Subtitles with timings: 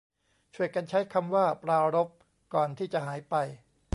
[0.53, 2.09] ช่วยกันใช้คำว่าปรารภ
[2.53, 3.35] ก่อนที่จะหายไป